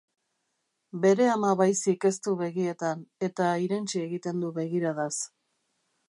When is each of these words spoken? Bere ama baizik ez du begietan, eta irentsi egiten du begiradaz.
Bere 1.01 1.25
ama 1.33 1.51
baizik 1.59 2.07
ez 2.09 2.13
du 2.27 2.33
begietan, 2.39 3.03
eta 3.27 3.49
irentsi 3.65 4.01
egiten 4.05 4.41
du 4.45 4.49
begiradaz. 4.57 5.13